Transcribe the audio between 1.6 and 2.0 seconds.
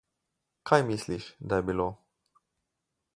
je bilo?